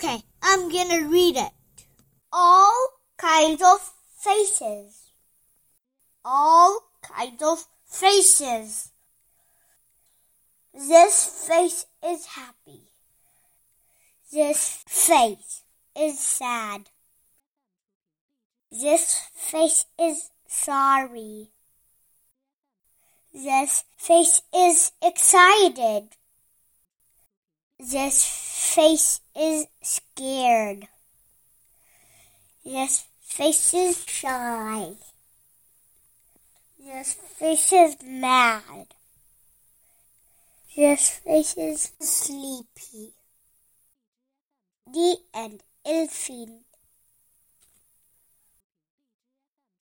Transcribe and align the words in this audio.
Okay, 0.00 0.22
I'm 0.40 0.70
gonna 0.70 1.08
read 1.08 1.34
it. 1.36 1.50
All 2.32 3.00
kinds 3.16 3.60
of 3.60 3.80
faces. 4.16 5.10
All 6.24 6.82
kinds 7.02 7.42
of 7.42 7.64
faces. 7.84 8.92
This 10.72 11.24
face 11.48 11.84
is 12.06 12.26
happy. 12.26 12.92
This 14.32 14.84
face 14.86 15.64
is 15.98 16.20
sad. 16.20 16.90
This 18.70 19.18
face 19.34 19.84
is 19.98 20.30
sorry. 20.46 21.50
This 23.34 23.82
face 23.96 24.42
is 24.54 24.92
excited. 25.02 26.10
This 27.80 28.47
face 28.58 29.20
is 29.36 29.66
scared. 29.82 30.88
This 32.64 33.06
face 33.20 33.72
is 33.72 34.04
shy. 34.04 34.94
This 36.78 37.14
face 37.14 37.72
is 37.72 37.96
mad. 38.04 38.86
This 40.74 41.08
face 41.08 41.56
is 41.56 41.92
sleepy. 42.00 43.12
The 44.92 45.16
end. 45.32 45.62
Elfin. 45.86 46.67